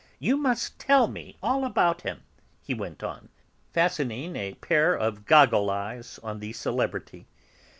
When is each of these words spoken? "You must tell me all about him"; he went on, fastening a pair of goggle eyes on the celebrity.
"You 0.17 0.35
must 0.35 0.79
tell 0.79 1.07
me 1.07 1.37
all 1.43 1.63
about 1.63 2.01
him"; 2.01 2.23
he 2.63 2.73
went 2.73 3.03
on, 3.03 3.29
fastening 3.71 4.35
a 4.35 4.55
pair 4.55 4.95
of 4.95 5.27
goggle 5.27 5.69
eyes 5.69 6.19
on 6.23 6.39
the 6.39 6.53
celebrity. 6.53 7.27